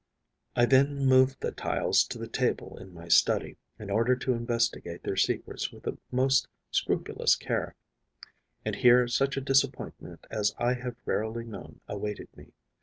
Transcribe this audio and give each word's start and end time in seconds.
I 0.55 0.65
then 0.65 1.05
moved 1.05 1.41
the 1.41 1.51
tiles 1.51 2.03
to 2.05 2.17
the 2.17 2.27
table 2.27 2.75
in 2.75 2.91
my 2.91 3.07
study, 3.07 3.57
in 3.77 3.91
order 3.91 4.15
to 4.15 4.33
investigate 4.33 5.03
their 5.03 5.15
secrets 5.15 5.71
with 5.71 5.83
the 5.83 5.99
most 6.11 6.47
scrupulous 6.71 7.35
care. 7.35 7.75
And 8.65 8.77
here 8.77 9.07
such 9.07 9.37
a 9.37 9.41
disappointment 9.41 10.25
as 10.31 10.55
I 10.57 10.73
have 10.73 10.95
rarely 11.05 11.45
known 11.45 11.81
awaited 11.87 12.35
me. 12.35 12.49